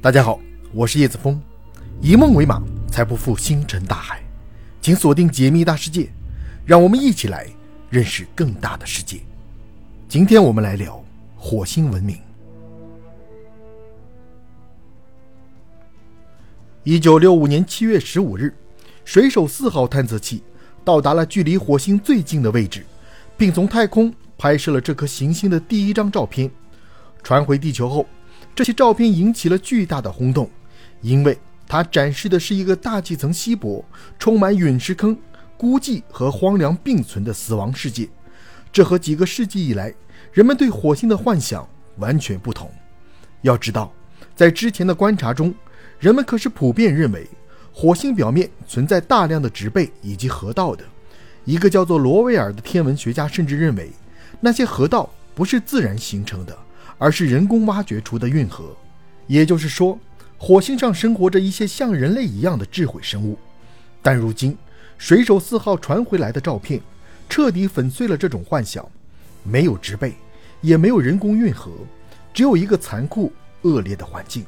[0.00, 0.38] 大家好，
[0.72, 1.42] 我是叶子峰，
[2.00, 4.22] 以梦为马，才不负星辰大海。
[4.80, 6.08] 请锁定解密大世界，
[6.64, 7.48] 让我们一起来
[7.90, 9.18] 认识更大的世界。
[10.08, 11.04] 今天我们来聊
[11.36, 12.16] 火星文明。
[16.84, 18.54] 一九六五年七月十五日，
[19.04, 20.44] 水手四号探测器
[20.84, 22.86] 到达了距离火星最近的位置，
[23.36, 26.48] 并从太空拍摄了这颗行星的第一张照片。
[27.24, 28.06] 传回地球后。
[28.58, 30.50] 这些照片引起了巨大的轰动，
[31.00, 33.84] 因为它展示的是一个大气层稀薄、
[34.18, 35.16] 充满陨石坑、
[35.56, 38.08] 孤寂和荒凉并存的死亡世界。
[38.72, 39.94] 这和几个世纪以来
[40.32, 41.64] 人们对火星的幻想
[41.98, 42.68] 完全不同。
[43.42, 43.92] 要知道，
[44.34, 45.54] 在之前的观察中，
[46.00, 47.28] 人们可是普遍认为
[47.72, 50.82] 火星表面存在大量的植被以及河道的。
[51.44, 53.92] 一个叫做罗威尔的天文学家甚至认为，
[54.40, 56.58] 那些河道不是自然形成的。
[56.98, 58.76] 而是人工挖掘出的运河，
[59.26, 59.98] 也就是说，
[60.36, 63.38] 火星上生活着一些像人类一样的智慧生物。
[64.02, 64.56] 但如今，
[64.98, 66.80] 水手四号传回来的照片，
[67.28, 68.84] 彻底粉碎了这种幻想。
[69.44, 70.14] 没有植被，
[70.60, 71.70] 也没有人工运河，
[72.34, 74.44] 只有一个残酷恶劣的环境。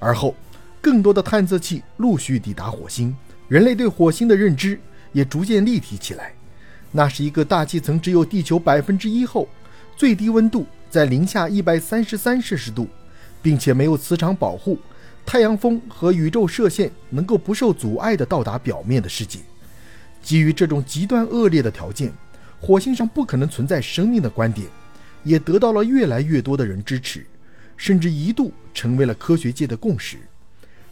[0.00, 0.34] 而后，
[0.80, 4.78] 更多的探测器陆续抵达火星，人类对火星的认知
[5.12, 6.32] 也逐渐立体起来。
[6.90, 9.48] 那是一个大气层只有地球百分之一后，
[9.96, 10.66] 最低温度。
[10.90, 12.88] 在零下一百三十三摄氏度，
[13.42, 14.78] 并且没有磁场保护，
[15.26, 19.40] 太阳风和宇宙射线能够不受阻碍地到达表面的世界。
[20.22, 22.12] 基于这种极端恶劣的条件，
[22.60, 24.66] 火星上不可能存在生命的观点，
[25.24, 27.24] 也得到了越来越多的人支持，
[27.76, 30.16] 甚至一度成为了科学界的共识。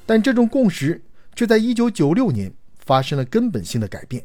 [0.05, 1.03] 但这种共识
[1.34, 4.25] 却在一九九六年发生了根本性的改变。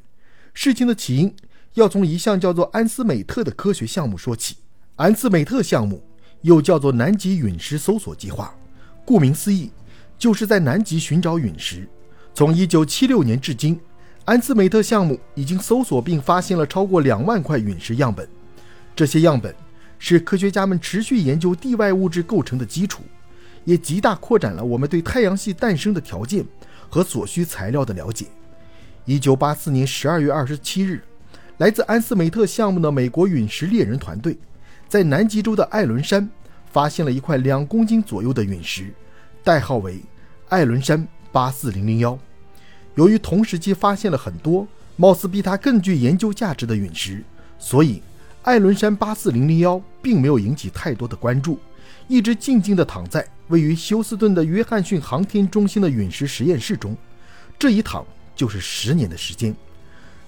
[0.54, 1.34] 事情的起因
[1.76, 4.58] 要从一项叫做安斯美特的科学项目说起。
[5.02, 6.00] 安斯美特项目
[6.42, 8.54] 又叫做南极陨石搜索计划，
[9.04, 9.72] 顾名思义，
[10.16, 11.90] 就是在南极寻找陨石。
[12.36, 13.80] 从1976年至今，
[14.26, 18.30] 安斯美特项目已经搜索并发现了超过两万块陨石样本。
[18.96, 19.56] 这些样本
[19.98, 23.02] 是科学家们持续研究地外物质构成的基础，
[23.66, 26.46] 也极大扩展了我们对太阳系诞生的条件
[26.92, 28.28] 和所需材料的了解。
[29.08, 31.04] 1984年12月27日，
[31.58, 34.38] 来自安斯美特项目的美国陨石猎人团队。
[34.92, 36.30] 在南极洲的艾伦山，
[36.70, 38.94] 发现了一块两公斤左右的陨石，
[39.42, 40.02] 代号为
[40.50, 42.20] 艾伦山八四零零幺。
[42.96, 47.24] 由于同时期发现了很多貌似比它更具研究价值的陨石，
[47.58, 48.04] 所以
[48.42, 51.58] 艾伦山八四零零幺并没有引起太多的关注，
[52.10, 56.98] 一直静静地躺在位于休斯顿的约翰逊航天中心的陨石实验室中。
[57.58, 59.56] 这一躺就是十年的时间。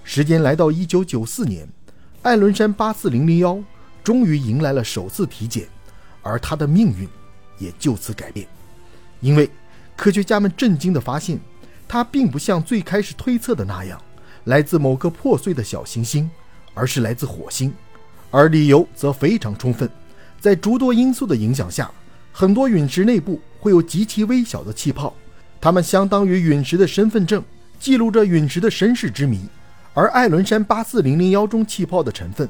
[0.04, 1.68] 时间来到一九九四年，
[2.22, 3.62] 艾伦山八四零零幺。
[4.04, 5.66] 终于迎来了首次体检，
[6.22, 7.08] 而他的命运
[7.58, 8.46] 也就此改变，
[9.20, 9.50] 因为
[9.96, 11.40] 科学家们震惊地发现，
[11.88, 14.00] 它并不像最开始推测的那样
[14.44, 16.30] 来自某个破碎的小行星，
[16.74, 17.72] 而是来自火星，
[18.30, 19.88] 而理由则非常充分。
[20.38, 21.90] 在诸多因素的影响下，
[22.30, 25.14] 很多陨石内部会有极其微小的气泡，
[25.60, 27.42] 它们相当于陨石的身份证，
[27.80, 29.40] 记录着陨石的身世之谜。
[29.94, 32.46] 而艾伦山八四零零幺中气泡的成分。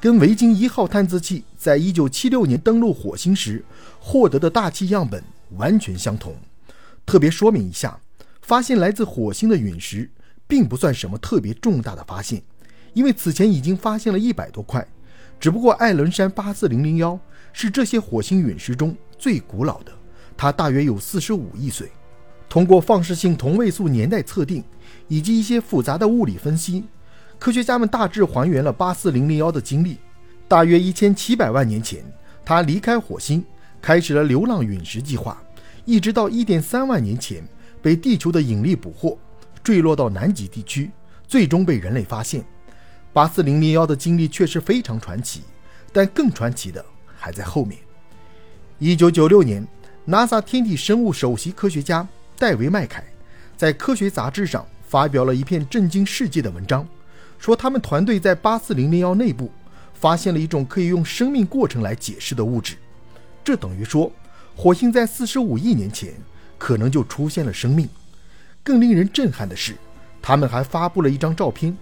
[0.00, 3.64] 跟维京一号探测器在一九七六年登陆火星时
[3.98, 5.22] 获得的大气样本
[5.56, 6.36] 完全相同。
[7.06, 7.98] 特别说明一下，
[8.42, 10.10] 发现来自火星的陨石
[10.46, 12.42] 并不算什么特别重大的发现，
[12.92, 14.86] 因为此前已经发现了一百多块。
[15.40, 17.18] 只不过艾伦山八四零零幺
[17.52, 19.92] 是这些火星陨石中最古老的，
[20.36, 21.90] 它大约有四十五亿岁。
[22.48, 24.62] 通过放射性同位素年代测定
[25.08, 26.84] 以及一些复杂的物理分析。
[27.44, 29.98] 科学家们大致还原了八四零零幺的经历。
[30.48, 32.02] 大约一千七百万年前，
[32.42, 33.44] 它离开火星，
[33.82, 35.36] 开始了流浪陨石计划，
[35.84, 37.46] 一直到一点三万年前
[37.82, 39.18] 被地球的引力捕获，
[39.62, 40.90] 坠落到南极地区，
[41.28, 42.42] 最终被人类发现。
[43.12, 45.42] 八四零零幺的经历确实非常传奇，
[45.92, 46.82] 但更传奇的
[47.14, 47.78] 还在后面。
[48.78, 49.68] 一九九六年
[50.06, 52.08] ，NASA 天体生物首席科学家
[52.38, 53.04] 戴维·麦凯
[53.54, 56.88] 在科学杂志上发表了一篇震惊世界的文章。
[57.38, 59.50] 说他们团队在八四零零幺内部
[59.92, 62.76] 发现了一种可以用生命过程来解释的物质，
[63.42, 64.10] 这等于说
[64.56, 66.14] 火星在四十五亿年前
[66.58, 67.88] 可能就出现了生命。
[68.62, 69.74] 更令人震撼的是，
[70.22, 71.76] 他们还发布了一张照片，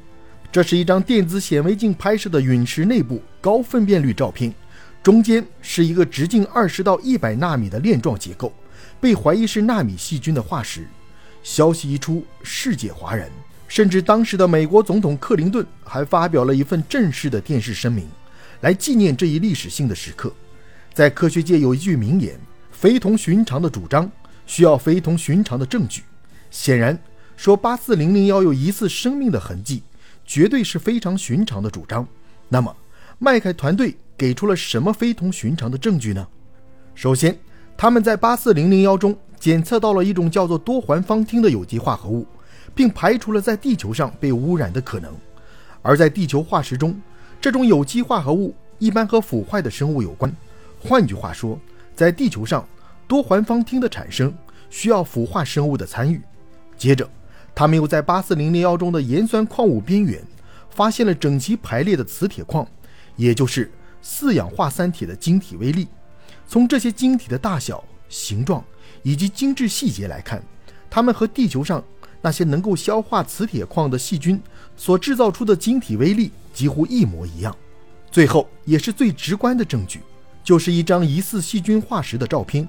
[0.50, 4.52] 这是一张电子显微镜拍摄的陨石内部高分辨率照片，
[5.02, 8.52] 中间是一个直径二十到一百纳米的链状结构，
[9.00, 10.86] 被怀疑是纳米细菌的化石。
[11.42, 13.28] 消息一出，世界哗然。
[13.72, 18.06] 甚至当时的美国总统克林顿还发表了一份正式的电视声明，
[18.60, 20.30] 来纪念这一历史性的时刻。
[20.92, 22.38] 在科学界有一句名言
[22.70, 24.12] ：“非同寻常的主张
[24.44, 26.02] 需要非同寻常的证据。
[26.50, 26.98] 显然，
[27.34, 29.82] 说八四零零幺有疑似生命的痕迹，
[30.26, 32.06] 绝对是非常寻常的主张。
[32.50, 32.76] 那么，
[33.18, 36.28] 麦凯团队给出了什么非同寻常的证据呢？
[36.94, 37.38] 首先，
[37.74, 42.26] 他们在八四零零幺中检测到了一种叫做多环芳烃的有机化合物，
[42.74, 45.14] 并排除了在地球上被污染的可能。
[45.82, 47.00] 而在地球化石中，
[47.40, 50.34] 这种有机化合物一般和腐坏的生物有关。
[50.80, 51.58] 换句话说，
[51.94, 52.66] 在地球上，
[53.06, 54.32] 多环芳烃的产生
[54.70, 56.20] 需要腐化生物的参与。
[56.76, 57.08] 接着，
[57.54, 60.22] 他们又在八四零零幺中的盐酸矿物边缘
[60.70, 62.66] 发现了整齐排列的磁铁矿，
[63.16, 63.70] 也就是
[64.00, 65.86] 四氧化三铁的晶体微粒。
[66.48, 68.64] 从这些晶体的大小、形状
[69.02, 70.42] 以及精致细节来看，
[70.90, 71.82] 它们和地球上
[72.22, 74.40] 那些能够消化磁铁矿的细菌
[74.74, 77.54] 所制造出的晶体微粒几乎一模一样。
[78.10, 80.00] 最后，也是最直观的证据，
[80.42, 82.66] 就是一张疑似细菌化石的照片。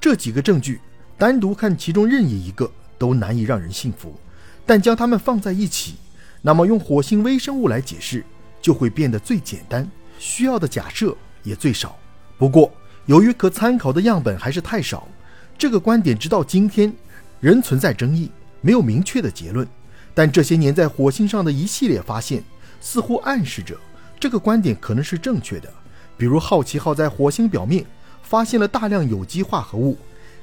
[0.00, 0.80] 这几个证据
[1.18, 2.70] 单独看其中任意一个。
[2.96, 4.14] 都难以让人信服，
[4.64, 5.96] 但将它们放在一起，
[6.40, 8.24] 那么用火星微生物来解释
[8.62, 9.86] 就会变得最简单，
[10.20, 11.98] 需要的假设也最少。
[12.38, 12.72] 不过，
[13.06, 15.08] 由于可参考的样本还是太少，
[15.58, 16.90] 这个观点直到今天
[17.40, 18.30] 仍存在争议，
[18.64, 19.68] 没有明确的结论。
[20.14, 22.42] 但这些年在火星上的一系列发现，
[22.80, 23.76] 似乎暗示着
[24.18, 25.70] 这个观点可能是正确的。
[26.16, 27.84] 比如，好奇号在火星表面
[28.22, 29.98] 发现了大量有机化合物，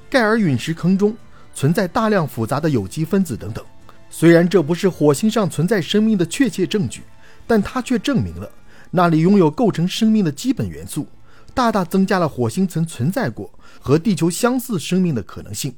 [0.09, 1.17] 盖尔陨石坑中。
[1.53, 3.63] 存在大量复杂的有机分子等等。
[4.09, 7.01] 虽然这不是火星上存在生命的确切证据，
[7.45, 8.49] 但它却证明了
[8.89, 11.05] 那里拥有构成生命的基本元素，
[11.53, 15.75] 大大增加了火星曾存在过和地球相似生命的可能性。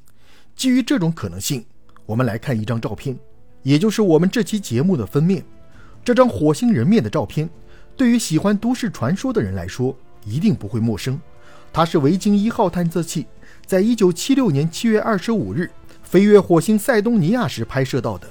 [0.55, 1.65] 基于这种可能性，
[2.05, 3.17] 我们来看一张照片，
[3.61, 5.43] 也就是我们这期节目的封面。
[6.03, 7.49] 这张火星人面的照片，
[7.95, 9.95] 对于喜欢都市传说的人来说
[10.25, 11.19] 一定不会陌生。
[11.71, 13.25] 它是维京一号探测器。
[13.65, 15.71] 在一九七六年七月二十五日
[16.03, 18.27] 飞越火星塞东尼亚时拍摄到的，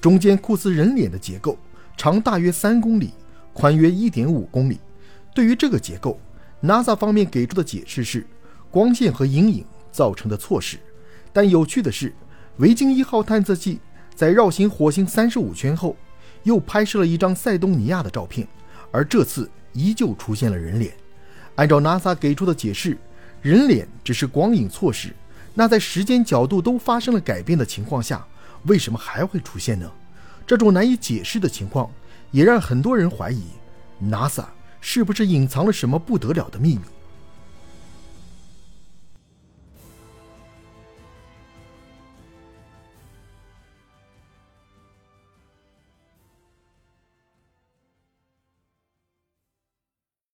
[0.00, 1.56] 中间酷似人脸的结构，
[1.96, 3.10] 长大约三公里，
[3.52, 4.80] 宽约一点五公里。
[5.32, 6.18] 对于这个结构
[6.62, 8.26] ，NASA 方面给出的解释是
[8.72, 10.78] 光线和阴影造成的错视。
[11.32, 12.12] 但有趣的是，
[12.58, 13.80] 维京一号探测器
[14.14, 15.96] 在绕行火星三十五圈后，
[16.42, 18.46] 又拍摄了一张塞东尼亚的照片，
[18.90, 20.92] 而这次依旧出现了人脸。
[21.54, 22.96] 按照 NASA 给出的解释。
[23.40, 25.12] 人脸只是光影错视，
[25.52, 28.24] 那在时间角度都发生了改变的情况下，
[28.66, 29.90] 为什么还会出现呢？
[30.46, 31.90] 这种难以解释的情况，
[32.30, 33.42] 也让很多人怀疑
[34.00, 34.44] ，NASA
[34.80, 36.82] 是不是隐藏了什么不得了的秘密？